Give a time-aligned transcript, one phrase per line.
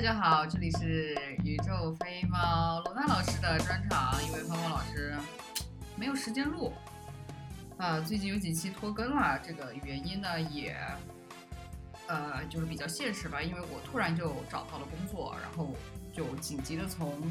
[0.00, 5.14] 大家好，这里是宇宙飞猫罗娜老师的专场，因为猫猫老师
[5.94, 6.72] 没有时间录，
[7.76, 10.74] 啊，最近有几期拖更了，这个原因呢也，
[12.06, 15.76] 呃，就是比较现实吧，因为我突然就找到了工作，然后
[16.14, 17.30] 就紧急的从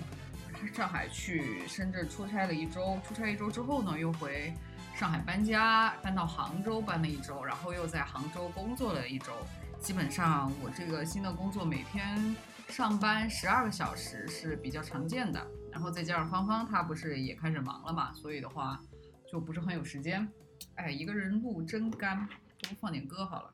[0.72, 4.54] 上海去深圳出差了一周，出差一周之后呢，又回
[4.94, 9.34] 上海搬家，搬到杭州搬了一周，然后又在杭州工作了一周。
[9.82, 12.36] 基本上我这个新的工作每天
[12.70, 18.80] 上班十二个小时是比较常见的，然后再加上芳芳她不是也开始忙了嘛，所以的话
[19.30, 20.32] 就不是很有时间。
[20.76, 22.28] 哎，一个人录真干，
[22.62, 23.54] 多放点歌好了。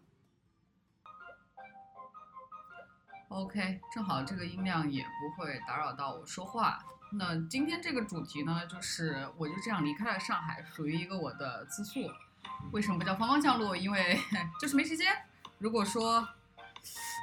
[3.30, 6.84] OK，正好这个音量也不会打扰到我说话。
[7.14, 12.02] 那今天这个主题呢，就是我就这样离开了上海，属于一个我的自述。
[12.72, 13.76] 为什么不叫芳芳降落？
[13.76, 14.20] 因为
[14.62, 15.12] 就是没时间。
[15.58, 16.28] 如果说，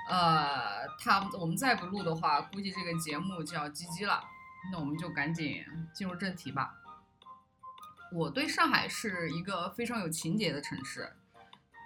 [0.08, 4.22] 呃，他我们再不录的话，估计这个节目就要 GG 了。
[4.70, 6.74] 那我们就赶紧进入正题吧。
[8.12, 11.12] 我对上海是一个非常有情节的城市，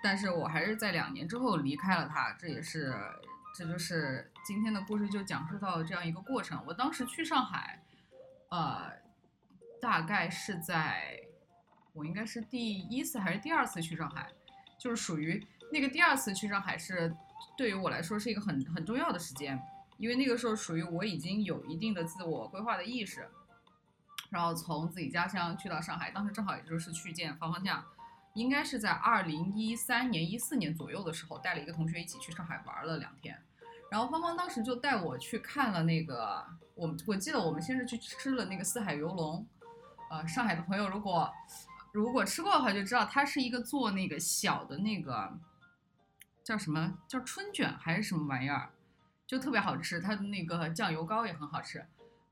[0.03, 2.33] 但是我还是在两年之后离开了它。
[2.33, 2.95] 这也是，
[3.55, 6.63] 这就是今天的故事就讲述到这样一个过程。
[6.67, 7.83] 我当时去上海，
[8.51, 8.91] 呃，
[9.81, 11.21] 大概是在
[11.93, 14.29] 我应该是第一次还是第二次去上海，
[14.79, 15.47] 就是属于。
[15.73, 17.13] 那个第二次去上海是
[17.57, 19.61] 对于我来说是一个很很重要的时间，
[19.97, 23.29] 因为那个时候属于我已经有一定的自我规划的意识，
[24.31, 27.83] 然后从自己家乡去到上海，当时正好也就是去见芳芳酱，
[28.35, 33.41] 应该是在二零一三年一四年左右的时候，带了一个同学一起去上海玩了两天，
[33.91, 39.47] 然后芳芳当时就带我去看了那个，我我记得我们先是去吃了那个四海游龙，
[40.11, 41.33] 呃，上海的朋友如果
[41.93, 45.33] 如果吃过的话就知道，它是一个做那个小的那个。
[46.47, 48.71] 叫什么叫春卷还是什么玩意儿，
[49.27, 51.85] 就特别好吃，它的那个酱油膏也很好吃。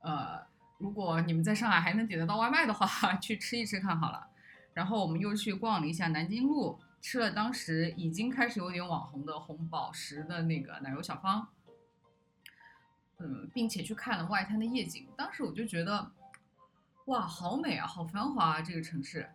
[0.02, 0.40] 呃，
[0.78, 2.86] 如果你们在上海还能点得到外卖的话，
[3.18, 4.28] 去吃一吃看好了。
[4.72, 11.48] 然后我们又去逛了一下南京路，吃了当时已经开始有点网红的红宝石的那个奶油小方。
[13.18, 16.12] 嗯，并且去看了外滩的夜景，当时我就觉得，
[17.06, 19.28] 哇，好美啊，好繁华啊，这个城市。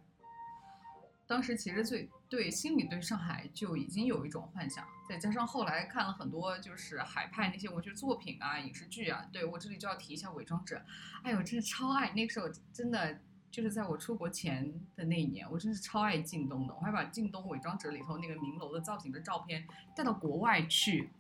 [1.30, 10.78] 当时其实最对心里对上海就已经有一种幻想，再加上后来看了很多就是海派那些文学作品啊、影视剧啊，对我这里就要提一下《伪装者》，
[11.22, 12.12] 哎呦，真的超爱！
[12.14, 13.20] 那个时候真的
[13.52, 21.12] 就是在我出国前的那一年，我真是超爱靳东的，我还把靳东《伪装者》里头那个明楼的造型的照片带到国外去，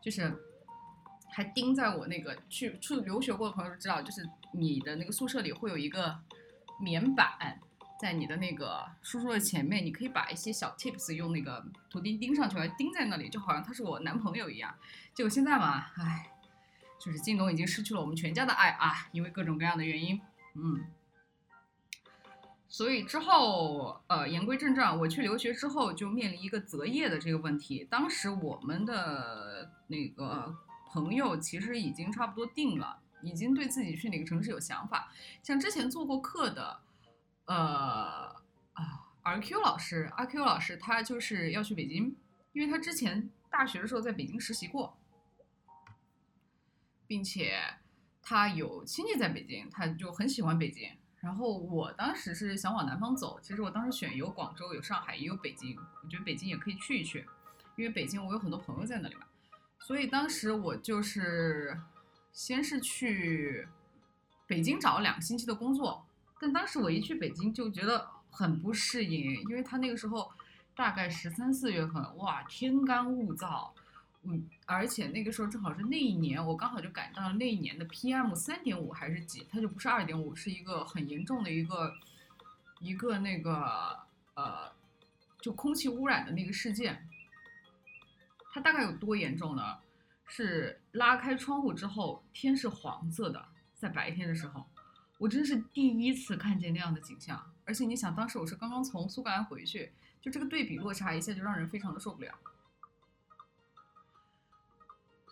[0.00, 0.32] 就是
[1.32, 6.16] 还钉在我那个去去留学过的朋友都知道，就是你的那个宿舍里会有一个
[6.80, 7.58] 棉板。
[7.98, 14.74] 在你的那个书桌的前面，你可以把一些小 tips 用那个图钉钉上去，来钉在那里，就好像他是我男朋友一样。
[15.14, 16.30] 结果现在嘛，唉，
[17.00, 20.20] 就是靳东已经失去了我们全家的爱啊，因为各种各样的原因，
[20.54, 20.84] 嗯。
[22.68, 27.86] 所以之后，呃，言归正传，我去留学之后就面临一个择业的这个问题。
[27.88, 30.54] 当时我们的那个
[30.90, 35.10] 朋友其实已经差不多定了，已经对自己去哪个城市有想法。
[35.42, 36.80] 像之前做过课的。
[37.46, 37.54] 呃
[38.74, 42.14] 啊，R Q 老师，R Q 老师他就是要去北京，
[42.52, 44.96] 因为他之前大学的时候在北京实习过，
[47.06, 47.58] 并且
[48.20, 50.90] 他有亲戚在北京，他就很喜欢北京。
[51.20, 57.26] 然后我当时是想往南方走，其实我当时选有广州、有上海，也有北京，我觉得北京也可以去一去，
[57.76, 59.22] 因为北京我有很多朋友在那里嘛。
[59.78, 61.80] 所以当时我就是
[62.32, 63.66] 先是去
[64.46, 66.05] 北京找了两个星期的工作。
[66.38, 70.30] 但当时我一去北京就觉得很不适应，因为他那个时候
[70.74, 73.70] 大概十三四月份，哇，天干物燥，
[74.22, 81.94] 嗯，而且那个时候正好是那一年，我刚好就赶上了那一年的 PM 三点五还是几，它就不是二点五，是一个很严重的一个
[82.80, 83.98] 一个那个
[84.34, 84.70] 呃，
[85.40, 87.08] 就空气污染的那个事件。
[88.52, 89.78] 它大概有多严重呢？
[90.26, 93.42] 是拉开窗户之后，天是黄色的，
[93.74, 94.66] 在白天的时候。
[95.18, 99.90] 我真是第一次看见那样的景象，而且你想，当时我是刚刚从苏格兰回去，
[100.20, 102.34] 就这个对比落差一下就让人非常的受不了。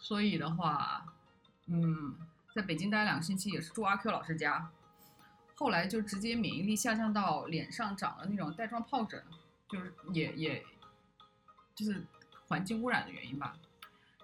[0.01, 1.05] 所以的话，
[1.67, 2.17] 嗯，
[2.55, 4.71] 在北京待两个星期也是住阿 Q 老师家，
[5.55, 9.23] 后来就直接免疫力下降到脸上长了那种带状疱疹，
[9.69, 10.65] 就是也也，
[11.75, 12.07] 就是
[12.49, 13.55] 环境污染的原因吧。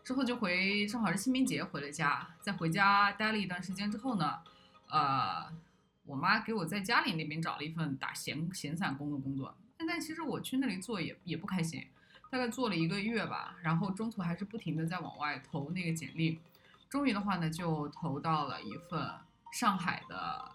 [0.03, 4.43] 之后就回，正好是清明节回了家，在回家待了一段时间之后呢。
[4.90, 5.52] 呃，
[6.04, 11.87] 我妈给我在家里那边找了一份打闲闲散工的工作，现在其实我去那里做也也不开心，
[12.31, 16.40] 大概做了一个月吧，然后中途还是不停的在往外投那个简历，
[16.88, 19.10] 终于的话呢，就投到了一份
[19.52, 20.50] 上海的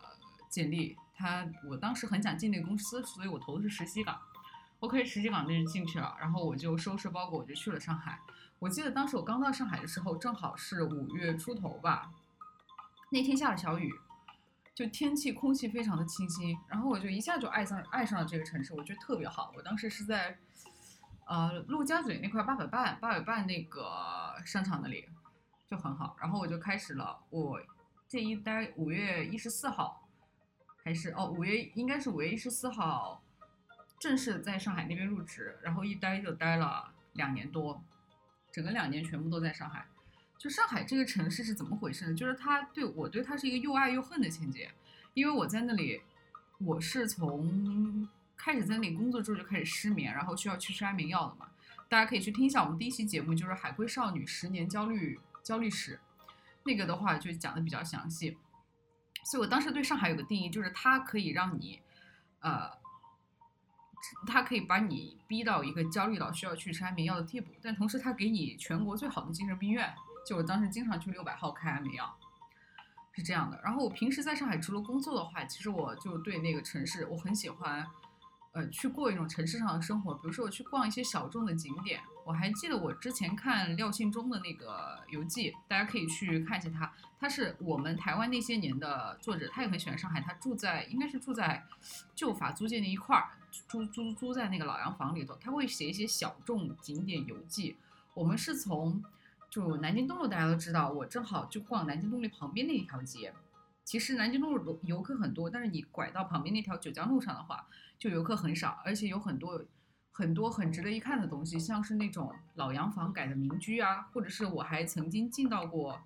[0.49, 0.97] 简历。
[1.17, 4.19] 他我当时很想进那个公司，所以我投的是实习岗。
[4.81, 8.19] OK，实习岗那就进去了，然后我就收拾包裹，我就去了上海。
[8.59, 12.11] 我记得当时我刚到上海的时候，正好是五月出头吧。
[13.11, 13.93] 那天下了小雨，
[14.75, 19.51] 就天气空气非常的清新，然后我就一下就爱上爱上了这个城市，我觉得特别好。
[19.55, 20.37] 我当时是在
[21.25, 25.09] 呃陆家嘴那块八百伴八百伴那个商场那里。
[25.67, 27.19] 就很好，然后我就开始了。
[27.31, 27.59] 我
[28.07, 30.07] 这一待五月一十四号，
[30.83, 33.23] 还是哦五月应该是五月一十四号，
[33.99, 37.83] 正式在上海那边入职，然后一待就待了两年多，
[38.51, 39.87] 整个两年全部都在上海。
[40.37, 42.13] 就上海这个城市是怎么回事呢？
[42.13, 44.71] 就是它对我对它是一个又爱又恨的情节，
[45.13, 46.01] 因为我在那里，
[46.59, 51.47] 我是从开始在那里工作之后就开始失眠，然后需要去吃安眠药的嘛。
[51.87, 55.19] 大家可以去听一下我们第一期节目，就是海归少女十年焦虑。
[55.45, 55.99] 焦虑史，
[56.63, 58.35] 那个的话就讲的比较详细，
[59.23, 61.79] 所以我当时对上海有个定义，就是它可以让你，
[62.39, 62.71] 呃，
[64.25, 69.93] 它可以把你逼到一个焦虑到需要去吃安眠药的地步，但同时它给你全国最好的精神病院，
[70.25, 72.17] 就我当时经常去六百号开安眠药，
[73.13, 73.59] 是这样的。
[73.63, 77.85] 然后我平时在上海除了工作的话，其实我就对那个城市我很喜欢。
[78.53, 81.99] 呃，去过一种城市上的生活，比如说我去逛一些小众的景点。
[82.23, 86.89] 我还记得我之前看廖信忠的那个游记，大家可以去看一下他。
[87.19, 90.21] 他是我们台湾那些年的作者，他也很喜欢上海。
[90.21, 91.65] 他住在应该是住在
[92.15, 93.27] 旧法租界那一块儿，
[93.67, 95.35] 租租租在那个老洋房里头。
[95.35, 97.75] 他会写一些小众景点游记。
[98.13, 99.03] 我们是从
[99.55, 103.33] 就南京东路，大家都知道，我正好就逛南京东路旁边那一条街。
[103.85, 107.65] 其实南京东路游客很多，但是你拐到旁边那条九江路上的话。
[107.97, 109.63] 就游客很少，而且有很多
[110.11, 116.01] 很多很值得一看的东西，像是那种老洋房改的民居啊，或者是我还曾经进到过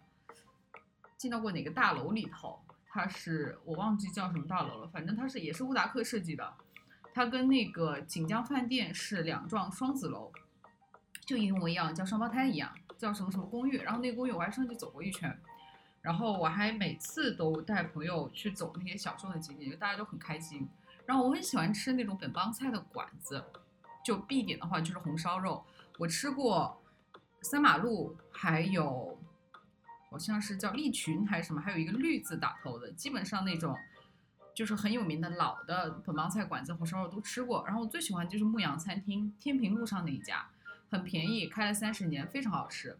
[1.17, 6.53] 进到过哪个大楼里头，它是我忘记叫什么大楼了，反正它是也是乌达克设计的，
[7.11, 10.31] 它跟那个锦江饭店是两幢双子楼，
[11.25, 15.35] 就一模一样，叫双胞胎一样，叫什么什么公寓，然后那个公寓我还上去走过一圈，
[16.01, 20.67] 然后我还每次都带朋友去走那些小众的景点，就大家都很开心。
[21.05, 23.43] 然后我很喜欢吃那种本帮菜的馆子，
[24.05, 25.65] 就必点的话就是红烧肉。
[25.97, 26.79] 我吃过
[27.41, 29.17] 三马路，还有
[30.09, 33.75] 好像是叫利群还是什么，还有一个绿字打头的，基本上那种
[34.53, 37.63] 就是很有名的老的本帮菜馆子红烧肉都吃过。
[37.65, 40.47] 然后我最喜欢就是牧羊餐厅，天平路上那一家，
[40.89, 42.97] 很便宜，开了三十年，非常好吃。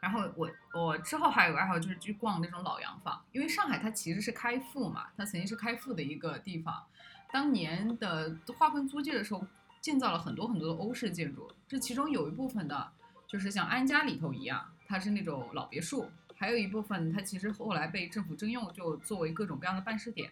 [0.00, 6.84] 然后我我之后还有个爱好就是去逛那种老洋房，因为上海它其实是开埠嘛，它曾经是开埠的一个地方。
[7.32, 9.46] 当年的划分租界的时候，
[9.80, 12.92] 建造了很多很多的欧式建筑，这其中有一部分的，
[13.26, 16.04] 就是像安家里头一样，它是那种老别墅；
[16.36, 20.30] 还有一部分它其实后来被政府征用，就作为各种各样的办事点。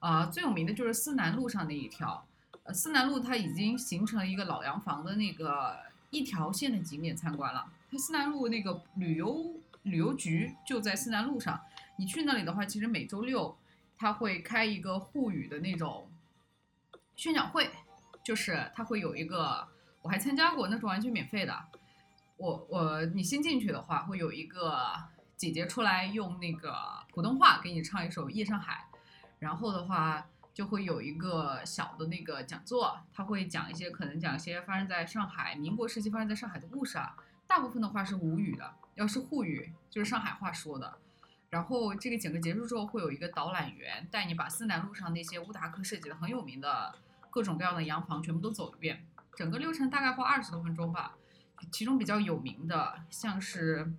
[0.00, 2.24] 啊，最有名的就是思南路上那一条，
[2.72, 5.76] 思南路它已经形成了一个老洋房的那个
[6.10, 7.66] 一条线的景点参观了。
[7.90, 11.60] 它思南路那个旅游旅游局就在思南路上，
[11.96, 13.56] 你去那里的话，其实每周六
[13.96, 16.10] 他会开一个沪语的那种
[17.16, 17.70] 宣讲会，
[18.22, 19.66] 就是他会有一个，
[20.02, 21.64] 我还参加过，那是完全免费的。
[22.36, 24.94] 我我你先进去的话，会有一个
[25.36, 26.76] 姐姐出来用那个
[27.12, 28.86] 普通话给你唱一首《夜上海》，
[29.38, 30.26] 然后的话
[30.58, 37.14] 就会有一个小的那个讲座，他会讲一些可能讲一些发生在上海民国时期发生在上海的故事啊。
[37.46, 40.98] 大部分的话是吴语的，要是沪语就是上海话说的。
[41.48, 46.92] 然后这个整个结束之后，会有一个导览员带你把思南路上那些乌达克设计的很有名的
[47.30, 49.06] 各种各样的洋房全部都走一遍。
[49.36, 51.14] 整个流程大概花二十多分钟吧。
[51.70, 53.92] 其中比较有名的，像是，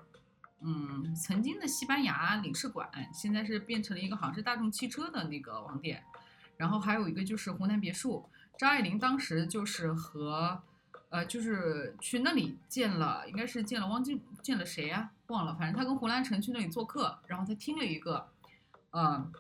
[0.60, 6.04] 嗯，曾经的西班牙领事馆，现在是变成了一个好像是大众汽车的那个网点。
[6.60, 10.62] 然后还有一个就是湖南别墅，张爱玲当时就是和。
[11.12, 15.10] 呃，就是去那里见了，应该是见了汪精，见了谁呀？
[15.26, 18.30] 忘了，反正她跟胡兰成去那里做客，然后她听了一个，
[18.92, 19.32] 呃，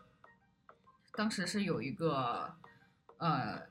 [1.14, 2.56] 当时是有一个，
[3.18, 3.62] 呃，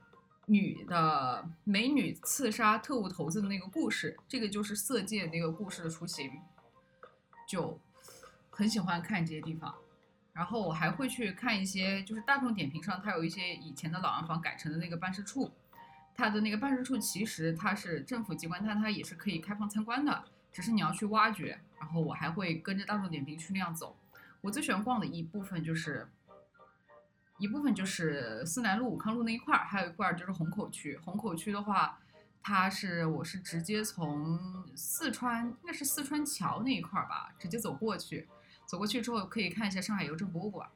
[0.46, 6.30] 女的美女刺杀特务头子的那个故事，这个就是《色戒》那个故事的雏形，
[7.48, 7.80] 就
[8.48, 9.74] 很喜欢看这些地方，
[10.38, 15.50] 然后我还会去看一些，就是大众点评上，它有一些以前的老洋房改成的那个办事处。
[16.14, 21.58] 它的那个办事处其实它是政府机关，但它也是可以开放参观的，只是你要去挖掘。
[21.80, 23.96] 然后我还会跟着大众点评去那样走。
[24.40, 26.06] 我最喜欢逛的一部分就是，
[27.38, 30.96] 一部分就是思南路、武康路那一块儿，还有一块儿就是虹口区。
[30.98, 31.98] 虹口区的话，
[32.40, 34.38] 它是我是直接从
[34.76, 38.28] 四川，应该是四川桥那一块儿吧，直接走过去。
[38.68, 40.68] 走过去之后可以看一下上海邮政博物馆，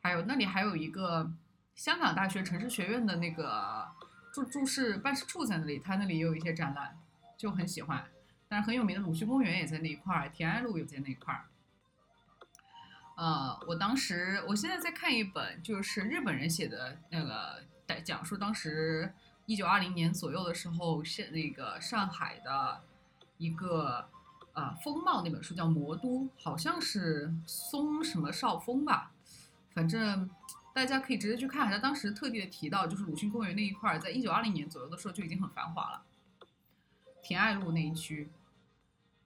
[0.00, 1.28] 还有那里还有一个
[1.74, 3.84] 香港大学城市学院的那个
[4.32, 6.96] 驻驻事办事处在那里，它那里也有一些展览，
[7.36, 8.04] 就很喜欢。
[8.46, 11.46] 但是很有名的鲁迅公园也在那一块儿，田安路也在那一块儿。
[13.16, 17.64] 呃，我当时，我现在在看一本，就是日本人写的那个，
[18.04, 19.12] 讲述当时
[19.46, 22.84] 一九二零年左右的时候，是那个上海的
[23.38, 24.08] 一个
[24.56, 29.12] 啊风貌那本书，叫《魔都》，好像是松什么少峰吧，
[29.72, 30.28] 反正
[30.74, 31.70] 大家可以直接去看。
[31.70, 36.02] 他当时特地的提到，就是鲁迅公园那一块，在一九二零年左右的时候就已经很繁华了，
[37.22, 38.30] 田爱路那一区，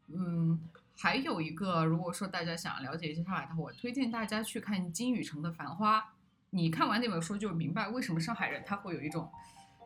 [0.08, 0.60] 嗯。
[1.02, 5.98] 还有一个，如果说大家想了解一下上海的话，我推荐大家去看金宇澄的《繁花》。
[6.50, 9.32] 你看完那本书就明白为什么上海人他会有一种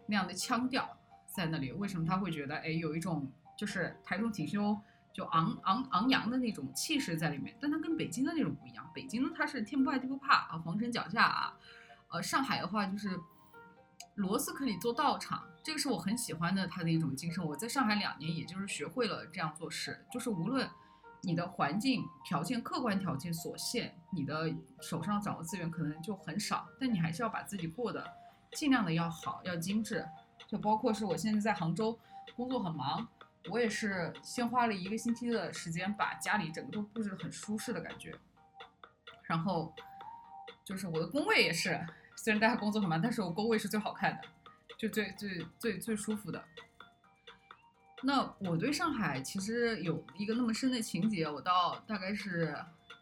[0.07, 0.99] 那样的腔调
[1.29, 4.77] 在那里，为什么他会觉得哎有一种就是抬头挺胸
[5.14, 7.56] 就昂昂昂扬的那种气势在里面。
[7.59, 11.56] 但它跟北京的那种不一样，北京呢它是天不怕地不怕啊，皇城脚下啊。
[12.09, 13.18] 呃，上海的话就是
[14.16, 17.42] 螺丝可以做道场，这个是我很喜欢的它的一种精神。
[17.42, 20.68] 我在上海两年，也就是学会了这样做事，就是无论。
[21.26, 28.06] 你的环境条件、客观条件所限，你的手上掌握资源可能就很少，但你还是要把自己过得
[28.52, 30.06] 尽量的要好、要精致。
[30.47, 31.99] 就包括是我现在在杭州
[32.37, 33.09] 工作很忙，
[33.51, 38.15] 我也是先花了一个星期的时间把家里整个都布置得很舒适的感觉。
[39.25, 39.75] 然后
[40.65, 41.87] 就是我的工位也是，
[42.17, 44.23] 虽然大家工作很忙，但是我工位是最好看的，
[44.79, 46.43] 就最最最最舒服的。
[48.03, 52.55] 那我对上海其实有一个那么深的情节，我到大概是，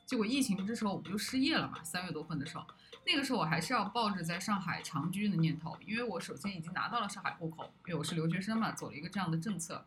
[0.06, 2.64] 结果疫情之时候我不就失业了嘛，三月多份的时候，
[3.04, 9.84] 那个时候我还是要抱着在上海长居的念头，因为我首先已经拿到了上海户口，因为我是留学生嘛，走了一个这样的政策，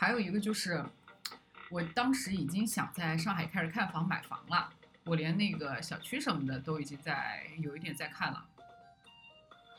[0.00, 0.82] 还有一个就是，
[1.68, 4.72] 我当时已经想在上海开始看房买房了，
[5.04, 8.42] 我连那个小区什么的都已经在有一点在看了，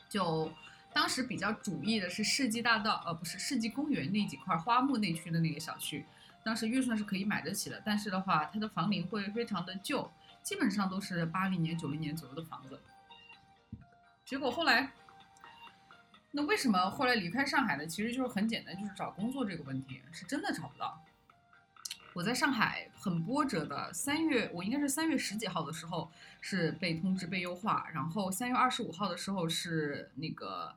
[0.08, 0.52] 就。
[0.94, 6.04] 当时比较主意的是世纪大道，呃，不是世纪公园那几块花木那区的那个小区，
[6.44, 10.12] 当时预算是可以买得起的，但是的话，它的房龄会非常的旧，
[10.42, 12.78] 基本上都是八零年、九零年左右的房子。
[14.22, 14.92] 结果后来，
[16.32, 17.86] 那为什么后来离开上海呢？
[17.86, 21.04] 其实就是很简单，就是找工作这个问题，是真的找不到。
[22.14, 26.10] 我在上海很波折的，三月我应该是三月十几号的时候
[26.40, 30.74] 是被通知被优化，然后三月二十五号的时候是那个，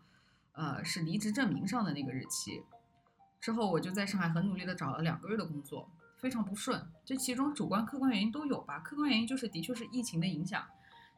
[0.54, 2.64] 呃，是离职证明上的那个日期。
[3.42, 6.86] 之后我就在上海很努力的找了两个月的工作，非常不顺。
[7.06, 10.66] 这其中主观客观原因都有吧，客观原因就是的确是疫情的影响。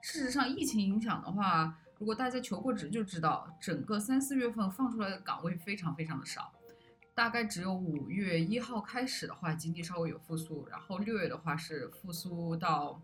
[0.02, 6.54] 事实上，疫情影响的话，如果大家求过职就知道，整个三四月份放出来的岗位非常非常的少。
[7.16, 13.02] 大概只有五月一号开始的话，经济稍微有复苏，然后六月的话是复苏到，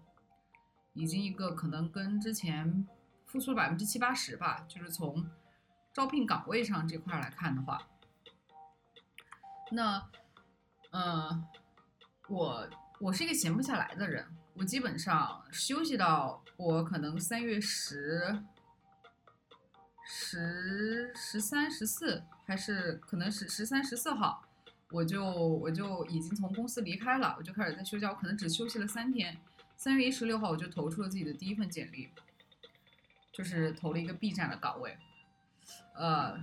[0.93, 2.87] 已经一个可能跟之前
[3.25, 5.27] 复苏了百分之七八十吧，就是从
[5.91, 7.81] 招聘岗位上这块来看的话，
[9.71, 10.07] 那，
[10.91, 11.43] 嗯，
[12.27, 12.69] 我
[12.99, 18.43] 我是一个闲不下来的人，我基本上休息到我可能三月十。
[20.05, 24.43] 十十三十四还是可能是十三十四号，
[24.91, 29.37] 我就我就已经从公司离开了，我就开始在休假，我可能只休息了三天。
[29.75, 32.09] 三月一十六号我就投出了自己的第一份简历，
[33.31, 34.97] 就是投了一个 B 站的岗位。
[35.95, 36.39] 呃，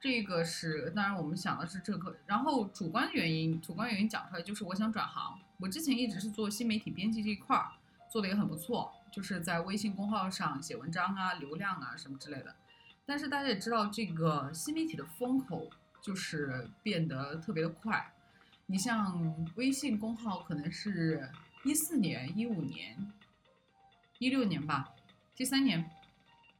[0.00, 5.38] 这个是当然我们想的是这个，然后主观原因，主观原因讲出来就是我想转行。
[5.58, 7.72] 我之前一直是做新媒体编辑这一块儿，
[8.10, 12.54] 做的也很不错，就是在微信公号上写文章啊、流量啊什么之类的。
[13.04, 15.68] 但是大家也知道，这个新媒体的风口
[16.00, 18.12] 就是变得特别的快。
[18.66, 21.28] 你像微信公号，可能是
[21.64, 23.12] 一四年、一五年、
[24.18, 24.94] 一六年吧，
[25.34, 25.90] 第三年，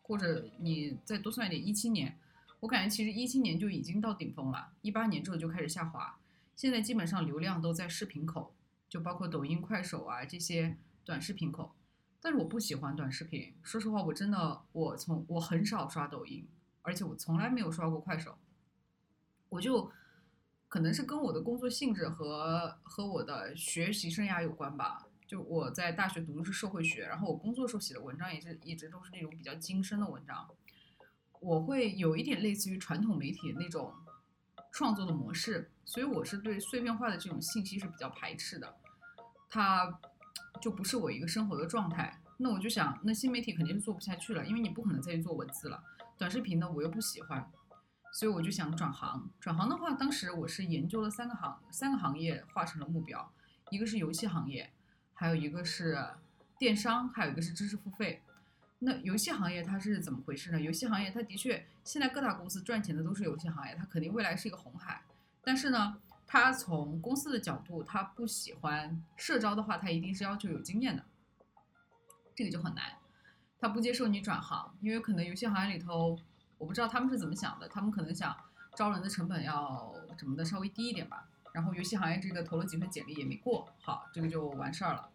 [0.03, 2.19] 或者你再多算一点，一七年，
[2.61, 6.19] 我感觉其实一七年就已经到顶峰了，一八年之后就开始下滑。
[6.55, 8.53] 现在基本上流量都在视频口，
[8.89, 11.73] 就包括抖音、快手啊这些短视频口。
[12.25, 16.49] 但是我不喜欢短视频，说实话，我真的我从我很少刷抖音，
[16.83, 18.39] 而且我从来没有刷过快手。
[19.49, 19.91] 我就
[20.69, 25.09] 可能是跟我的工作性质和和我的学习生涯有关吧。
[25.27, 30.49] 就我在大学读的是社会学，然后我工作时候写的文章也是一直都是那种比较精深的文章。
[31.41, 33.93] 我会有一点类似于传统媒体那种
[34.71, 38.77] 创作的模式，所以我是对碎片化的这种信息是比较排斥的。
[39.51, 39.99] 它。
[40.63, 45.83] 就不是我一个生活的状态，那我就想，那新媒体肯定是做不下去了，因为你不可能再去做文字了。
[46.17, 47.45] 短视频呢，我又不喜欢，
[48.13, 49.29] 所以我就想转行。
[49.41, 53.29] 转行的话，当时我是研究了三个行三个行业，划成了目标，
[53.71, 54.71] 一个是游戏行业，
[55.15, 55.99] 还有一个是
[56.61, 58.23] 电商，还有一个是知识付费。
[58.79, 60.61] 那游戏行业它是怎么回事呢？
[60.61, 65.03] 游戏行业它的确现在各大公司赚钱的都是游戏行业，它肯定未来是一个红海。
[65.43, 71.05] 但是呢，他从公司的角度，他不喜欢社招的话，他一定是要求有经验的，
[72.35, 72.85] 这个就很难。
[73.61, 76.19] 他不接受你转行，因为可能游戏行业里头，
[76.59, 78.37] 我不知道他们是怎么想的，他们可能想
[78.75, 81.29] 招人的成本要怎么的稍微低一点吧。
[81.53, 85.09] 然后游戏行业这个投了几份简历也没过，好，这个就完事儿了。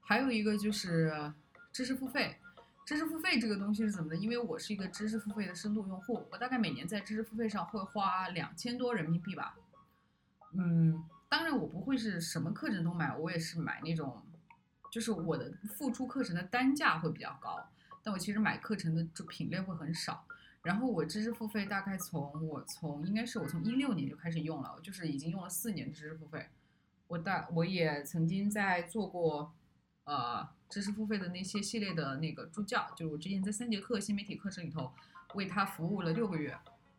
[0.00, 1.32] 还有一个就是
[1.72, 2.38] 知识付费。
[2.84, 4.16] 知识付费这个东西是怎么的？
[4.16, 9.56] 因为我是一个知识付费的深度用户，我大概每年在知识付费上会花两千多人民币吧。
[10.52, 14.22] 嗯，当然我不会是什么课程都买，我也是买那种，
[14.90, 17.58] 就是我的付出课程的单价会比较高，
[18.02, 20.24] 但我其实买课程的就品类会很少。
[20.62, 26.48] 然后我知识付费大概从我从应该是我从一六年就开始用了，就是已经用了四年知识付费。
[27.08, 29.52] 我大我也曾经在做过。
[30.04, 34.92] 呃，知识付费的那些系列的那个助教，就是我之前在三节课新媒体课程里头
[35.34, 36.58] 为他服务了六个月，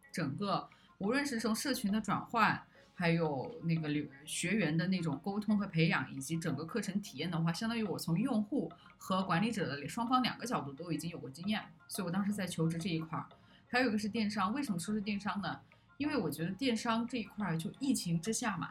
[0.10, 0.70] 整个
[1.00, 13.28] 无论是从社群的转换，还有那个留学员的那种沟通和培养，以及整个课程体验的话，相当于我从用户和管理者的双方两个角度都已经有过经验，所以我当时在求职这一块儿，
[13.68, 15.60] 还有一个是电商，为什么说是电商呢？
[15.98, 18.70] 因为我觉得电商这一块儿就疫情之下嘛，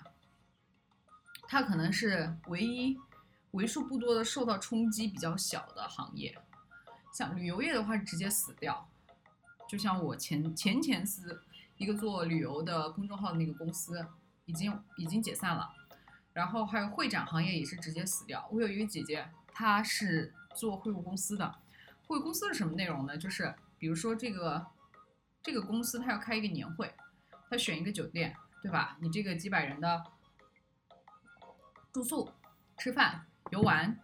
[1.48, 2.98] 它可能是唯一。
[3.52, 6.34] 为数不多的受到冲击比较小的行业，
[7.12, 8.88] 像旅游业的话直接死掉。
[9.68, 11.42] 就像我前前前司
[11.82, 14.06] 一个做旅游的公众号的那个公司，
[14.44, 15.68] 已经已经解散了。
[16.32, 18.48] 然后还有会展行业也是直接死掉。
[18.52, 21.56] 我有一个姐姐，她是做会务公司的。
[22.06, 23.18] 会务公司是什么内容呢？
[23.18, 24.64] 就是比如说这个
[25.42, 26.94] 这个公司它要开一个年会，
[27.50, 28.96] 它选一个酒店，对吧？
[29.00, 30.04] 你这个几百人的
[31.92, 32.30] 住宿、
[32.78, 33.26] 吃饭。
[33.50, 33.98] 游玩，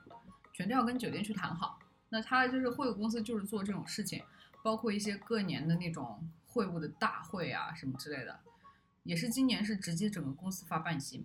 [0.52, 1.78] 全都要跟酒店去谈好。
[2.10, 4.22] 那他就是会务公司，就是做这种事情，
[4.62, 8.40] 包括一些各年的那种会务的大会啊什么之类的，
[9.04, 11.24] 也是今年是直接整个公司发半薪。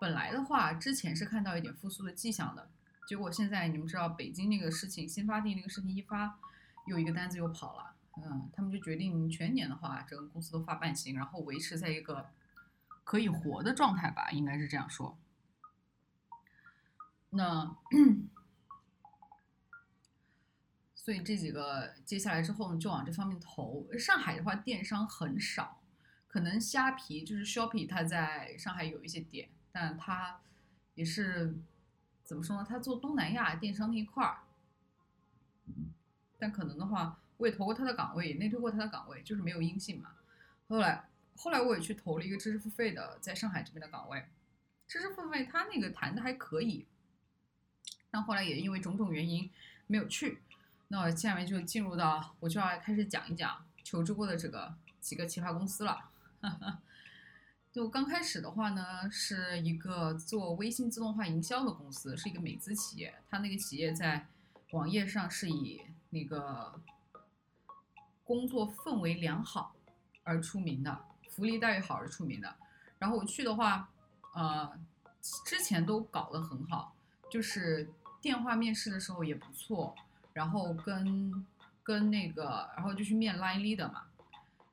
[0.00, 2.68] 本来的话，之前是看到一点复苏的迹象的，
[3.06, 6.36] 结果现在你们知道北京那个事情，新发地那个事情一发，
[6.88, 7.94] 又一个单子又跑了。
[8.16, 12.28] 嗯，他们就决定全年的话，整个公司都发半薪，然后维持在一个
[13.04, 15.16] 可以活的状态吧，应该是这样说。
[17.30, 17.76] 那，
[21.02, 23.88] 所以这几个接下来之后呢，就往这方面投。
[23.98, 25.80] 上海的话，电商很少，
[26.28, 30.42] 可能虾皮就是 Shopee，它在上海有一些点，但它
[30.94, 31.54] 也是
[32.22, 32.66] 怎么说呢？
[32.68, 34.42] 它做东南亚电商那一块儿，
[36.38, 40.10] 但可能的话，我也投过他的岗位，也内推过他的岗位，就是没有音信嘛。
[40.68, 44.22] 后来，后来我也去投了一个知识付费的，在上海这边的岗位，
[44.86, 46.86] 知识付费他那个谈的还可以。
[48.10, 49.50] 但后来也因为种种原因
[49.86, 50.42] 没有去，
[50.92, 56.10] 那我下面就进入到我就要开始讲一讲求职过的这个几个奇葩公司了。
[57.70, 63.14] 就刚开始的话呢，是一个做微信自动化营销的公司，是一个美资企业。
[63.30, 64.26] 它那个企业在
[64.72, 66.80] 网页上是以那个
[68.24, 69.76] 工作氛围良好
[70.24, 72.56] 而出名的，福利待遇好而出名的。
[72.98, 73.88] 然后我去的话，
[74.34, 74.76] 呃，
[75.46, 76.96] 之前都搞得很好，
[77.30, 77.88] 就是。
[78.22, 79.96] 电话面试的时候也不错，
[80.32, 81.46] 然后跟
[81.82, 84.02] 跟那个，然后就去面 line leader 嘛，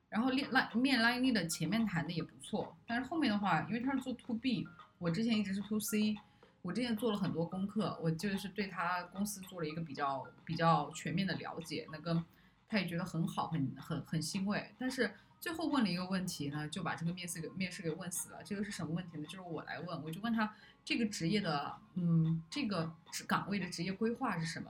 [0.08, 4.66] 然后面 line 面 line leader 前面谈的也不错，但是后面的话，因为他是做 to B，
[4.98, 6.16] 我之前一直是 to C，
[6.62, 12.24] 我之前做了很多功课，我就是对他公司做了一个比较比较全面的了解，那个
[12.68, 15.12] 他也觉得很好，很很很欣慰，但是。
[15.40, 18.42] 最后问了一个问题呢，就把这个面试给面试给问死了。
[18.42, 19.22] 这个是什么问题呢？
[19.26, 20.52] 就是我来问，我就问他
[20.84, 22.92] 这个职业的，嗯，这个
[23.24, 24.68] 岗位的职业规划是什么？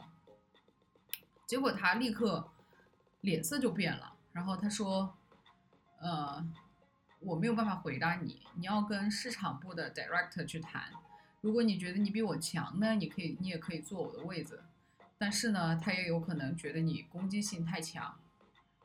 [1.49, 2.47] 结果他立刻
[3.23, 5.17] 脸色就变了，然后他说，
[5.99, 6.47] 呃，
[7.21, 10.93] 我没有办法回答你，你要跟市场部的 director 去谈。
[11.41, 14.63] 如果你觉得你比我强呢，你可以，你也可以坐我的位子。
[15.17, 18.19] 但是呢，他也有可能觉得你攻击性太强。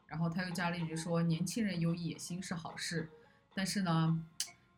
[0.07, 3.09] 然后他又加了一句说：“年轻人有野心是好事，
[3.53, 4.23] 但是呢，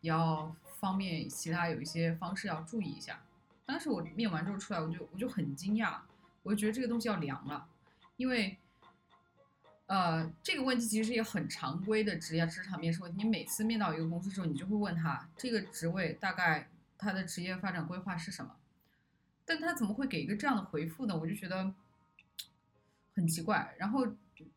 [0.02, 3.21] 要方面其他有一些方式要注意一下。”
[3.63, 6.00] 当时我面完之后出来，我就我就很惊讶，
[6.41, 7.67] 我就觉得这个东西要凉了，
[8.17, 8.58] 因为，
[9.88, 13.23] 呃，这个问题其实也很常规的职业职场面试问题。
[13.23, 18.56] 你每次面到一个公司之后，你就会问他这个职位大概他的职业发展规划是什么，
[19.45, 21.17] 但他怎么会给一个这样的回复呢？
[21.17, 21.73] 我就觉得
[23.15, 23.75] 很奇怪。
[23.78, 24.08] 然后。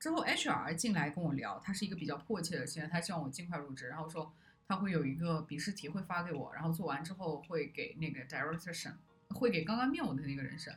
[0.01, 4.35] 之后 HR 进来跟我聊，他是一个比较迫切的，现在他希望我尽快入职，然后说
[4.67, 8.93] 他会有一个笔试题会发给我，然后做完之后会给那个 director 审，
[9.29, 10.77] 会给刚刚面我的那个人审。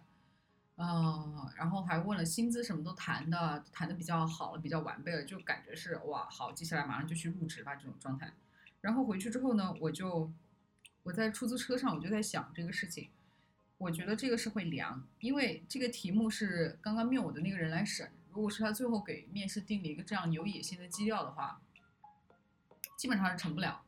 [0.81, 8.33] 啊，然后还问了薪资，什么都谈的，谈的比较好了，比较完备了，就感觉是哇，好，接下来马上就去入职吧这种状态。
[8.81, 10.31] 然后回去之后呢，我就
[11.03, 13.09] 我在出租车上，我就在想这个事情，
[13.77, 21.61] 我觉得这个是会凉，因为这个题目是刚刚面我的那个人来审，如果是他最后给面试定了一个这样有野心的基调的话，
[22.97, 23.83] 基本上是成不了。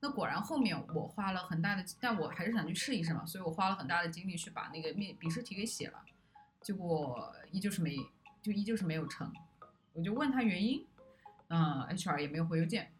[0.00, 6.02] 那果然后面我花了很大的，但我还是想去试一试嘛，所以我花了很大的精力去把那个面笔试题给写了。
[6.60, 7.96] 结果依旧是没，
[8.42, 9.32] 就依旧是没有成，
[9.94, 10.86] 我就问他原因，
[11.48, 12.92] 嗯，HR 也没有回邮件。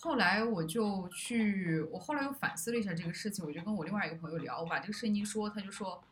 [0.00, 6.02] 后来我就去，我后来又反思了一下这个事情，我就跟我另外一个朋友聊，我把这个事情一说，他就说，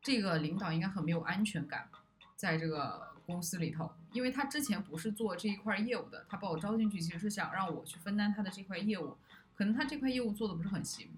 [0.00, 1.88] 这个领导应该很没有安全感，
[2.34, 9.16] 在这个公司里头，因为他之前不是做这一块业务的，他把我招进去其实是想让我去分担他的这块业务，
[9.54, 11.10] 可能他这块业务做的不是很行，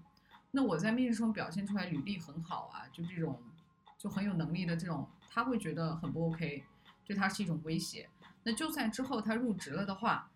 [0.51, 3.41] 那我在面试中表现出来履历很好啊，就这种。
[4.01, 6.63] 就很有能力的这种，他会觉得很不 OK，
[7.05, 8.09] 对他是一种威胁。
[8.41, 10.27] 那就算之后他入职了的话，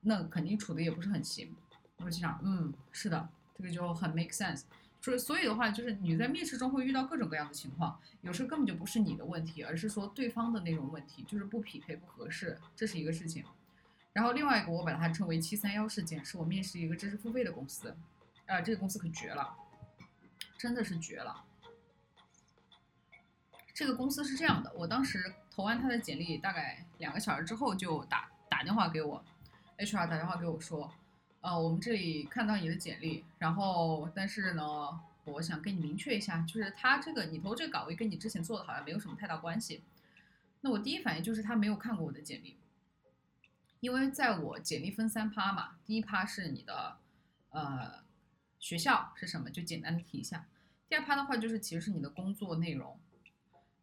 [0.00, 1.54] 那肯定处的也不是很行。
[1.98, 4.62] 我就想，嗯，是的，这个就很 make sense。
[5.00, 13.44] 所以，所以的话，就是你在面试中会遇到各种各样的情况，有时候根本就不是你的问题，而是说对方的那种问题，就是不匹配、不合适，这是一个事情。
[14.12, 17.94] 然后另外一个，我把它称为七三幺事件，是我面试一个知识付费的公司，
[18.46, 19.54] 啊，这个公司可绝了，
[20.58, 21.43] 真的是绝了。
[23.74, 29.22] 这个公司是这样的，我当时投完他的简历，大概两个小时之后就打打电话给我
[29.78, 30.94] ，HR 打电话给我说，
[31.40, 34.62] 呃，我们这里看到你的简历，然后但是呢，
[35.24, 39.82] 我想跟你明确一下，就是他这个你投这个岗位跟你之前做的好像没有什么太大关系。
[40.60, 42.56] 那我第一反应就是他没有看过我的简历，
[43.80, 46.96] 因为在我简历分三趴嘛，第一趴是你的
[47.50, 48.04] 呃
[48.60, 50.46] 学校是什么，就简单的提一下，
[50.88, 52.96] 第二趴的话就是其实是你的工作内容。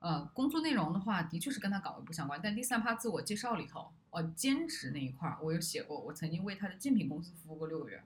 [0.02, 2.40] 呃，工作内容的话，的确是跟他岗位不相关。
[2.44, 8.02] 但第三趴自我介绍里头，呃，兼职那一块儿，我有写过，我曾经为他的竞品公司服务过六个月，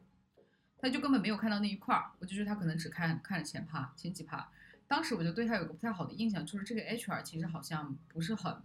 [0.78, 4.50] 他就根本没有看到那一块儿，我就觉得他可能只看看了前趴、前几趴。
[4.88, 8.62] 当时我就对他有个不太好的印象，就是这个 HR 其实好像不是很，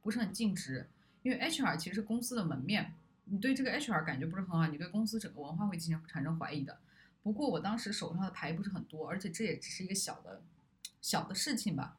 [0.00, 0.88] 不是很尽职，
[1.24, 6.78] 因为 HR 其实是公司的门面，你对这个 HR 感觉不是很好，你对公司整个文化会进行产生怀疑的。
[7.24, 10.40] 不过我当时手上的牌不是很多，而且这也只是一个小的，
[11.00, 11.96] 小的事情吧。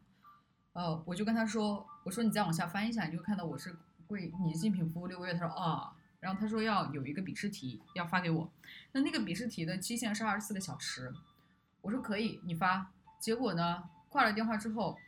[0.76, 3.74] 呃，我就跟他说，我说你再往下翻一下，你就看到我是
[4.10, 5.34] 为你的竞品服务六个月。
[5.34, 8.52] 他说啊，然后他说要有一个笔试题要发给我，
[8.92, 11.14] 那那个笔试题的期限是二十四个小时。
[11.80, 12.92] 我说可以，你发。
[13.22, 15.00] 结果呢，挂了电话之后，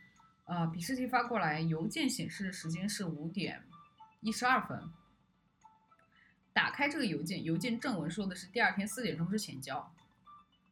[0.46, 3.62] 呃，笔试题发过来，邮件显示的时间是五点
[4.20, 4.90] 一十二分。
[6.54, 9.92] 打开这个邮件，邮件正文说的是第二天四点钟之前交，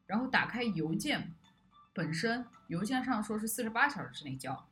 [0.06, 1.34] 然后打开邮件
[1.92, 4.66] 本身，邮件上说是四十八小时之内交。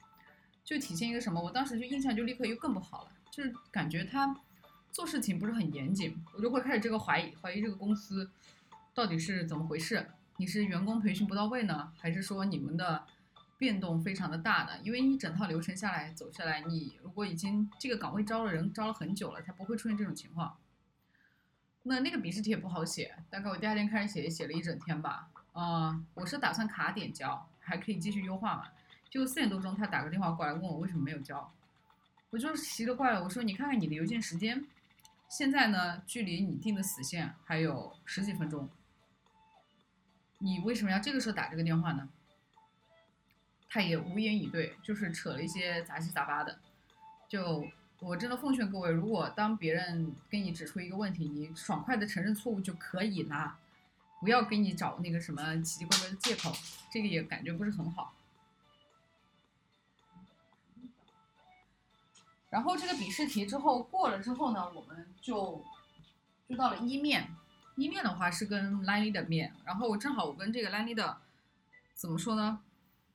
[0.65, 1.41] 就体现一个什么？
[1.41, 4.35] 我当时就印象就立刻又更不好了，就是感觉他
[4.91, 8.31] 做事情不是很严谨，我就会开始这个怀疑，怀疑这个公司
[8.95, 10.09] 到底是怎么回事？
[10.39, 13.05] 你是员工培训不到位呢，还是说你们的
[13.59, 14.71] 变动非常的大呢？
[14.83, 20.57] 因为一整套流程下来走下来，你如果已经这个岗位招了人招了很久了，才不会出现这种情况。
[21.83, 25.29] 那那个笔试题也不好写，大概我第二天开始写，写了一整天吧。
[25.53, 28.69] 嗯，我是打算卡点交，还可以继续优化嘛。
[29.15, 31.49] 就四点多钟，他打个电话过来问我为什么没有交，
[32.31, 33.23] 我就奇了怪了。
[33.23, 34.67] 我说你看看你的邮件时间，
[35.29, 38.69] 现在呢距离你定的死线还有十几分钟，
[40.39, 42.09] 你为什么要这个时候打这个电话呢？
[43.71, 46.59] 他也无言以对，就是扯了一些杂七杂八的。
[47.29, 47.65] 就
[48.01, 53.57] 我真的奉劝各位，如果当别人给你指出一个问题，你爽快的承认错误就可以了，
[54.21, 56.53] 不要给你找那个什么奇奇怪怪的借口，
[56.91, 58.13] 这个也感觉不是很好。
[62.55, 65.65] 然后这个笔试题之后过了之后呢，我们就
[66.49, 67.29] 就到了一面。
[67.75, 71.19] 一面的话是跟 Lily 的面，然后我正好我跟这个 Lily 的
[71.95, 72.61] 怎么说呢？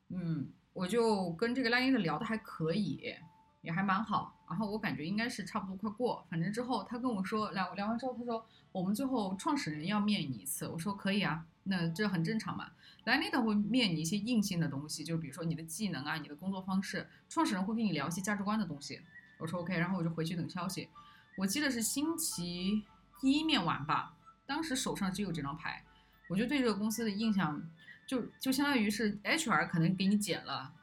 [0.10, 3.16] 嗯，我就跟这个 Lily 的聊的还可以，
[3.62, 4.36] 也还蛮好。
[4.50, 6.26] 然后我感觉应该是差不多快过。
[6.30, 10.68] 反正之后他跟我说聊聊完之后，他说我们最后创始人要面你一次。
[10.68, 12.72] 我说可以啊，那这很正常嘛。
[13.06, 17.08] Lily 的会面你一些硬性的东西，就是比如说你的技能啊，你的工作方式。
[17.30, 19.02] 创始人会跟你聊一些价值观的东西。
[19.40, 20.88] 我说 OK，然后我就回去等消息。
[21.36, 22.84] 我记得是星期
[23.22, 24.14] 一面完吧，
[24.46, 25.84] 当时手上只有这张牌，
[26.28, 27.62] 我就对这个公司的印象
[28.06, 30.74] 就就相当于是 HR 可能给你减了，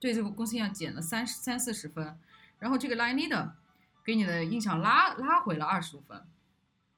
[0.00, 2.18] 对这个公司印象减了三三四十分，
[2.58, 3.52] 然后这个 line leader
[4.04, 6.26] 给你的印象拉拉回了二十多分，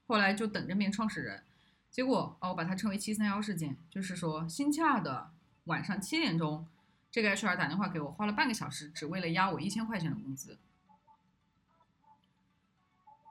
[0.06, 1.42] 后来就等着面创始人，
[1.90, 5.30] 结果哦，我把它称为七三幺事件，就是说星期二的
[5.64, 6.66] 晚上七点钟，
[7.10, 10.58] 这个 HR 打电话给我，花了半个小时，只为了压我一千块钱的工资。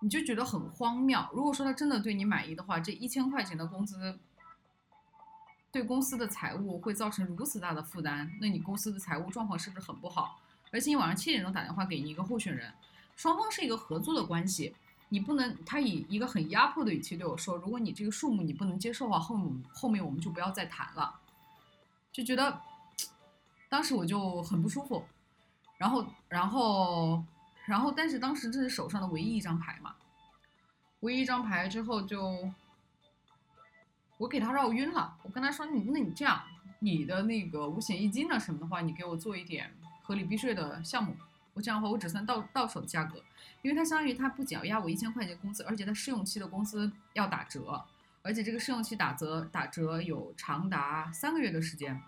[0.02, 1.20] 你就觉得很荒谬。
[1.34, 4.20] 如果说他真的对你满意的话，这一千块钱的工资
[5.72, 10.40] 对公司的财务会造成如此大的负担，那你公司的财务状况是不是很不好？
[10.72, 12.72] 而且你晚上七点钟打电话给你一个候选人，
[13.16, 14.76] 双方是一个合作的关系，
[15.10, 19.40] 你不能他以一个很压迫的语气对我说，如果你这个数目你不能接受的话，后
[19.74, 21.20] 后面我们就不要再谈了，
[22.12, 22.62] 就觉得
[23.70, 25.04] 当时我就很不舒服，
[25.78, 27.24] 然后然后。
[27.66, 29.96] 然后，但是当时这是手上的唯一一张牌嘛，
[31.00, 32.52] 唯一一张牌之后就，
[34.18, 35.18] 我给他绕晕了。
[35.24, 36.44] 我跟他说：“你那你这样，
[36.80, 39.74] 你的那个五险一金啊什么的话，你给我做一点
[40.04, 41.16] 合理避税的项目。
[41.54, 43.22] 我这样的话，我只算到到手的价格，
[43.62, 47.84] 因为他相当于他不仅要压我一千块钱工资，而且他试用期的工资要打折，
[48.22, 52.00] 而且这个试用期打折打折有长达三个月的时间。”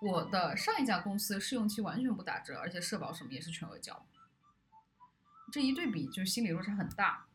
[0.00, 4.06] 我的上一家公司试用期完全不打折，而且社保什么也是全额交。
[5.50, 7.26] 这一对比就心理落差很大。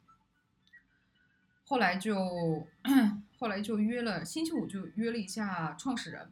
[1.65, 2.67] 后来就
[3.39, 6.29] 后来就约了星期五就约了一下创始人。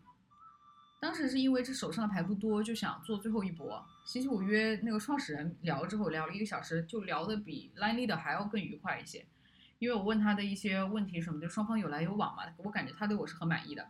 [1.00, 3.86] 当时是因为这手上的牌不多，就想做最后一搏。
[4.06, 9.26] 星期五约那个创始人聊了之后，聊了一个小时，就聊的比 Line Leader 还要更愉快一些。
[9.80, 13.88] 因为我问他的一些问题什么的，双方有来有往嘛，我感觉他对我是很满意的。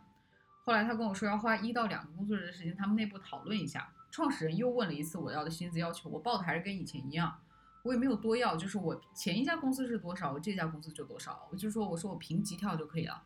[0.70, 3.92] 后来他跟我说要花一到两个工作日的时间，他们内部讨论一下。
[4.08, 7.40] 创始人又问了一次我要的薪资要求，我报的还是跟以前一样，
[7.82, 11.48] 我也没有多要，就是我前一家公司是多少，我这家公司就多少。
[11.50, 13.20] 我就说我说我评级跳就可以了，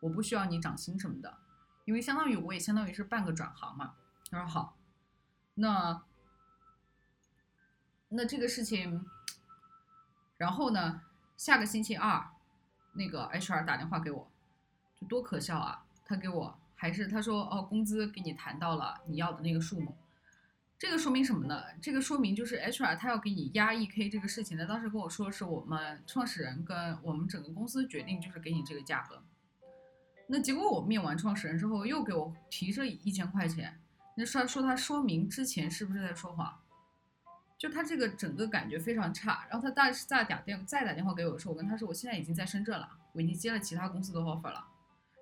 [0.00, 1.32] 我不需要你涨薪什么的，
[1.84, 3.94] 因为相当于我也相当于是半个转行嘛。
[4.28, 4.76] 他说好，
[5.54, 6.02] 那
[8.08, 9.06] 那这个事情，
[10.38, 11.02] 然后呢，
[11.36, 12.32] 下个星期二，
[12.94, 14.28] 那个 HR 打电话给我，
[15.00, 16.59] 就多可笑啊，他给我。
[16.80, 19.94] 还是他说哦，工资给你谈到了你要的那个数目，
[20.78, 21.62] 这个说明什么呢？
[21.82, 24.64] 这个说明就是 HR 他要给你压 EK 这个事情呢。
[24.64, 29.22] 当时跟我说是我们创始人跟我们整个公司决定，就是给你这个价格。
[30.26, 33.78] 那结果我面完创始人之后，又给我提这一千块钱，
[34.16, 36.60] 那说说他说明之前是不是在说谎？
[37.58, 39.46] 就他这个整个感觉非常差。
[39.50, 44.66] 然后他大再打电再打电话给我说，我跟他说我现在已经在深圳了，我已经接了其他公司的 offer 了。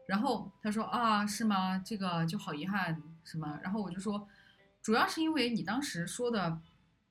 [0.09, 1.77] 然后他说啊，是吗？
[1.85, 3.61] 这个就好遗憾什么？
[3.63, 4.27] 然后我就说，
[4.81, 6.63] 主要是因为你当时说的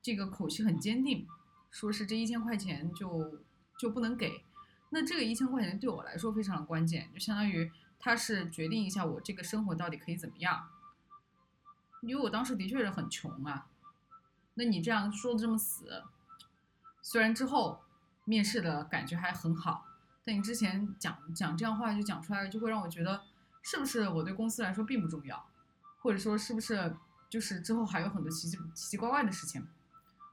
[0.02, 1.28] 这个口气很坚定，
[1.70, 3.40] 说是这一千块钱就
[3.78, 4.44] 就不能给。
[4.90, 10.68] 那这个一千块钱对我来说非常的关键，就相当于他是决定一下我这个生活到底可以怎么样。
[12.02, 13.68] 因为我当时的确是很穷啊。
[14.56, 16.04] 那你这样说的这么死，
[17.04, 17.84] 虽然之后
[18.26, 19.87] 面试的感觉还很好。
[20.28, 23.22] 但你之前讲讲这样话就讲出来了，就会让我觉得，
[23.62, 25.48] 是不是我对公司来说并不重要，
[26.02, 26.94] 或者说是不是
[27.30, 29.66] 就是之后还有很多奇奇奇奇怪怪的事情，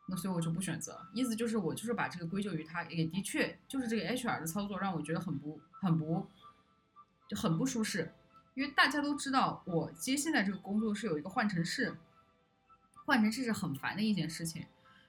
[0.06, 1.00] 那所以我就不选择。
[1.12, 6.26] 意思就是我就是把这个归咎于他，也的确就是这个 HR 的操作让我觉得很不很不
[7.28, 8.12] 就很不舒适，
[8.54, 11.96] 因为大家都知道我接现在这个工作是有一个换城市，
[13.04, 14.66] 换城市是很烦的一件事情。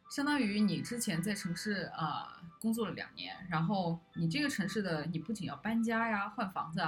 [0.09, 6.81] 相当于你之前在城市啊工作了两年，然后你这个城市的你不仅要搬家呀、换房子，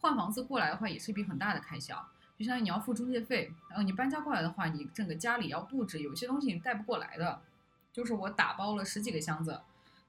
[0.00, 1.94] 换房子过来的话也是一笔很大的开销，
[2.38, 7.42] 就相当于你要付中介费，然后你搬家过来的话，你整个家里要布置，有些东西你带不过来的，
[7.92, 9.60] 就是我打包了十几个箱子，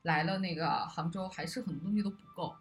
[0.04, 2.56] 来了那个杭州，还是很多东西都不够。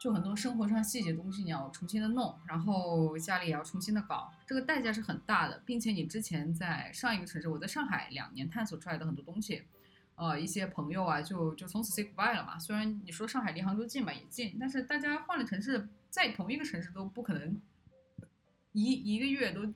[0.00, 9.62] 就很多生活上细节东西你要重新的弄，然后家里也要重新的搞，这个代价是很大的，并且你之前在上一个城市，我在上海两年探索出来的很多东西，
[10.14, 12.58] 呃，一些朋友啊，就就从此 say goodbye 了嘛。
[12.58, 17.60] 虽然你说上海离杭州近嘛，也近，但是大家换了城市，在同一个城市都不可能
[18.72, 19.70] 一一个月都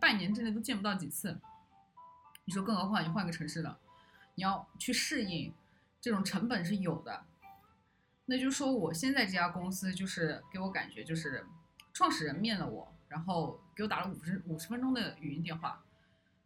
[0.00, 1.38] 半年之内都见不到几次，
[2.46, 3.78] 你说更何况你换个城市了，
[4.34, 5.52] 你要去适应，
[6.00, 7.26] 这种成本是有的。
[8.30, 11.46] 那就是说我现在这家公司就是给我感觉就是，
[11.94, 15.82] 创始人面了我，然后给我打了五十五十分钟的语音电话，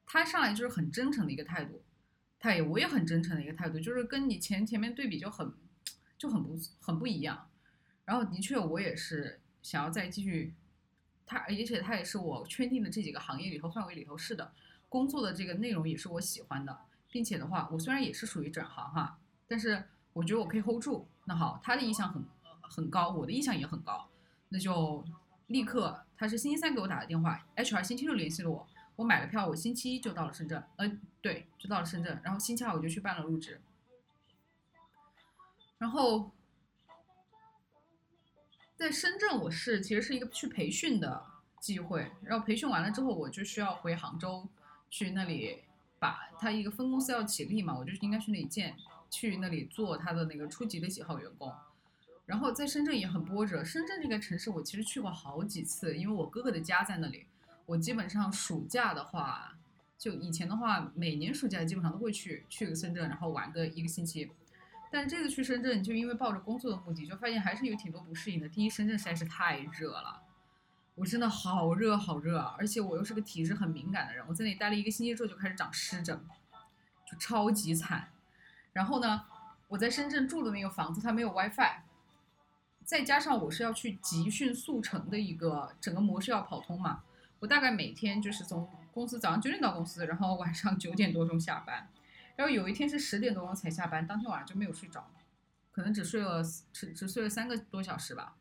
[0.06, 1.82] 他上来就是很真诚的一个态度，
[2.38, 5.52] 他也我也很真诚的一个态度，就是跟你前前面对比就很
[6.16, 7.50] 就很不很不一样，
[8.04, 10.54] 然后的确我也是想要再继续，
[11.26, 14.52] 他而且他也是我圈定的这几个行业里头范围里头是的，
[14.88, 16.78] 工作的这个内容也是我喜欢的，
[17.10, 19.18] 并且的话我虽然也是属于转行哈，
[19.48, 19.82] 但是。
[20.12, 22.22] 我觉得我可以 hold 住，那好，他的意向很
[22.62, 24.08] 很高，我的意向也很高，
[24.48, 25.04] 那就
[25.46, 33.60] 立刻，他是星期三给我打的电话，HR 星期六联系了我，我买了票，我星期一就到了深圳，呃，对，就到了深圳，然后星期二我就去办了入职，
[35.78, 36.30] 然后
[38.76, 41.24] 在深圳我是其实是一个去培训的
[41.60, 44.48] 机会，然后培训完了之后我就需要回杭州
[44.90, 45.62] 去那里
[45.98, 48.76] 把他一个分公司要起立嘛，我就应该去那里见，
[49.12, 51.52] 去那里做他的那个初级的几号员工。
[52.24, 57.26] 然后在深圳也很波折，深圳这个城市我其实去过好几次，因为我哥哥的家在那里。
[57.66, 59.56] 我基本上暑假的话，
[59.98, 64.30] 就以前的话，每年暑假基本上都会去去个深圳，然后玩个一个星期。
[64.90, 68.48] 但这次去深圳，就因为抱着工作的目的，就发现还是有挺多不适应的。
[68.48, 70.22] 第一，深圳实在是太热了，
[70.94, 76.20] 我真的好热好热，而且我又是个体质很敏感的人，我在那里待了一个星期之后就开始长湿疹，
[77.10, 78.11] 就超级惨。
[78.72, 79.24] 然后呢，
[79.68, 81.82] 我在深圳住的那个房子它没有 WiFi，
[82.84, 87.02] 再加上我是要去集训速成的一个整个模式要跑通嘛。
[87.40, 91.88] 我大概每天就是从公司早上九点到公司，然后晚上九点多钟下班，
[92.36, 95.10] 然后有一天是十点多钟才下班，当天晚上就没有睡着，
[95.70, 98.36] 可能只睡了只只睡了三个多小时吧。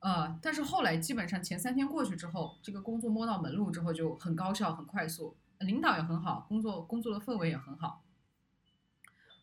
[0.00, 8.03] 呃，但是后来基本上前三天过去之后，这个工作摸到门路之后就很高效很快速，领导也很好，工作工作的氛围也很好。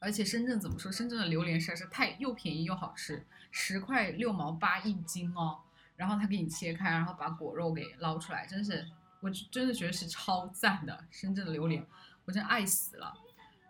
[0.02, 0.92] 而且深圳怎么说？
[0.92, 5.60] 深圳的榴莲实在是太又便宜又好吃，十块六毛八一斤哦。
[5.96, 8.84] 然后他给你切开，然后把果肉给捞出来，真是，
[9.20, 11.06] 我真的觉得是超赞的。
[11.12, 11.86] 深圳的榴莲，
[12.26, 13.14] 我真爱死了。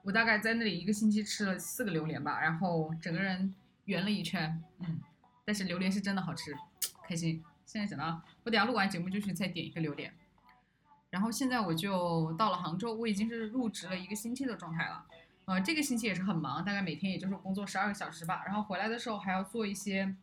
[0.03, 4.63] 我大概在那里一个星期吃了四个榴莲吧，然后整个人圆了一圈。
[4.79, 5.01] 嗯，
[5.43, 6.55] 但是榴莲是真的好吃，
[7.05, 7.43] 开心。
[7.65, 10.13] 现在想到，我等下录完节目就去再点一个榴莲。
[11.09, 15.05] 然后现在我就到了杭州，我已经是入职了一个星期的状态了。
[15.45, 18.43] 呃，这个星期也是很忙，大概每天也就是工作十二个小时吧。
[18.45, 20.15] 然后回来的时候还要做一些。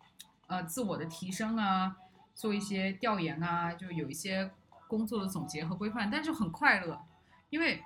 [0.50, 1.94] 呃，自我的提升啊，
[2.34, 4.50] 做一些调研啊，就有一些
[4.86, 6.98] 工作的总结和规范，但是很快乐，
[7.50, 7.84] 因为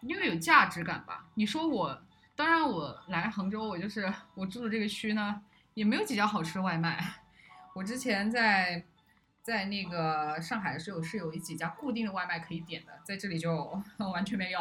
[0.00, 1.28] 因为有价值感吧。
[1.34, 2.02] 你说我，
[2.34, 5.40] 当然我来杭州，我就是我住的这个区呢，
[5.74, 6.98] 也没有几家好吃的外卖。
[7.72, 8.84] 我之前在
[9.46, 13.80] 在那个上海的时候是有几家固定的外卖可以点的，在这里就
[14.12, 14.60] 完全没有，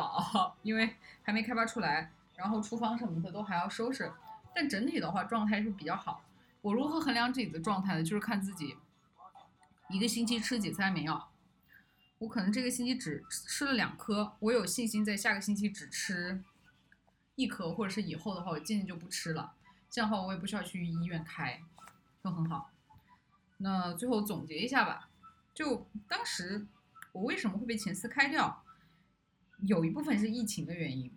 [0.62, 4.12] 因为还没开发出来，然后厨房什么的都还要收拾，
[4.54, 6.24] 但整体的话状态是比较好。
[6.62, 8.04] 我如何衡量自己的状态呢？
[8.04, 8.78] 就是看自己
[9.90, 11.32] 一个星期吃几次安眠药。
[12.20, 16.44] 我可能这个星期只吃了两颗，我有信心在下个星期只吃
[17.34, 19.54] 一颗，或者是以后的话我渐渐就不吃了。
[19.90, 21.60] 这样的话我也不需要去医院开，
[22.24, 22.70] 就很好。
[23.58, 25.10] 那最后总结一下吧，
[25.54, 26.68] 就当时
[27.14, 28.64] 我为什么会被前司开掉，
[29.62, 31.12] 有一部分是疫情的原因，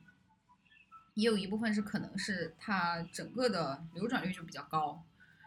[1.14, 5.04] 也有一部分是可能是它整个的流转率就比较高。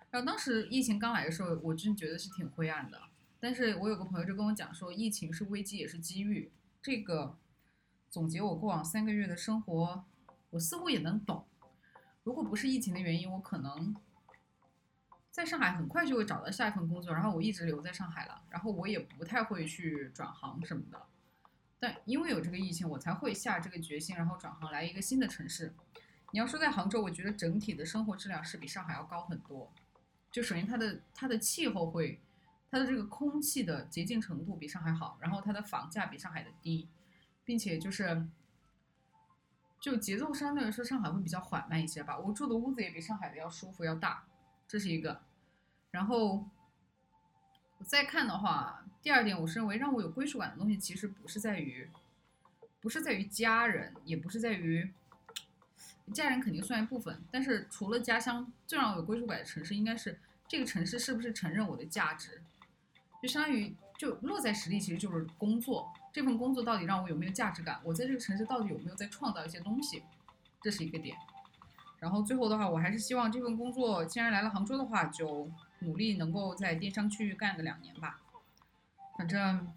[0.10, 3.02] 然后当时疫情刚来的时候，我真觉得是挺灰暗的。
[3.40, 6.52] 但是我有个朋友就跟我讲说，疫情是危机也是机遇。
[6.82, 7.38] 这个
[8.10, 10.04] 总结我过往三个月的生活，
[10.50, 11.46] 我似乎也能懂。
[12.24, 13.96] 如果不是疫情的原因，我可能
[15.32, 21.02] 在上海很快就会找到下一份工作，然后我一直留在上海了，然后我也不太会去转行什么的。
[21.80, 25.74] 但因为有这个疫情，我才会下这个决心，然后转行来一个新的城市。
[26.32, 29.72] 你要说在杭州，我觉得整体的生活质量是比上海要高很多。
[30.32, 32.22] 就首先它的它的气候会，
[32.70, 36.88] 它的这个空气的洁净程度比上海好，然后它的房价比上海的低，
[37.44, 38.28] 并且就是，
[39.80, 42.18] 就节奏相对来说上海会比较缓慢一些吧。
[42.18, 44.24] 我住的屋子也比上海的要舒服要大，
[44.72, 45.22] 这是一个。
[45.92, 46.48] 然后
[47.78, 51.90] 我再看的话，第二点，我是认为让我有归属感的东西，其实不是在于，
[52.80, 54.90] 不是在于家人，也不是在于。
[56.14, 62.42] 家人肯定算一部分，但是除了家乡，最让我有归属感的城市，应该是这个城市是不是承认我的价值？
[63.22, 67.82] 就相当于就落在实地，其实就是工作，这份工作到底让我有没有价值感？
[67.84, 70.02] 我在这个城市到底有没有在创造一些东西？
[70.62, 71.18] 这是一个点。
[72.02, 75.48] 然后最后的话，我还是希望这份工作，既然来了杭州的话，就
[75.82, 78.20] 努力能够在电商区域干个两年吧。
[79.16, 79.72] 反正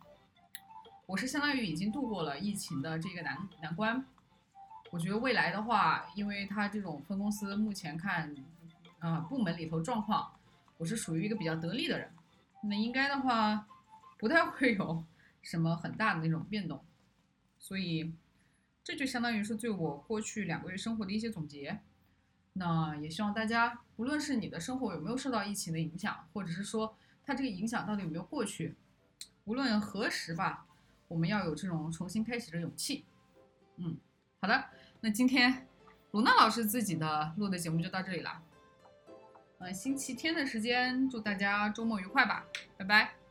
[1.05, 4.07] 我是相当于已经度过了疫情的这个难难关。
[4.91, 8.35] 我觉得未来的话，因为他这种分公司目前看，
[9.01, 10.33] 啊部门里头状况，
[10.79, 12.11] 我是属于一个比较得力的人，
[12.63, 13.67] 那应该的话，
[14.17, 15.05] 不太会有
[15.43, 16.83] 什么很大的那种变动，
[17.59, 18.15] 所以
[18.83, 21.81] 这就相当于是对我过去两个月生活的一些总结。
[22.57, 28.77] 那也希望大家，无论是你的生活有没有受到疫情的影响，或者是说它这个影响到底有没有过去，
[29.45, 30.67] 无论何时吧，
[31.09, 33.05] 我们要有这种重新开始的勇气。
[33.77, 33.97] 嗯，
[34.41, 34.65] 好的。
[35.01, 35.67] 那今天，
[36.13, 38.41] 卢娜老师自己的录的节目就到这里了。
[39.59, 42.47] 嗯，星期天的时间，祝大家周末愉快吧，
[42.79, 43.24] 拜拜。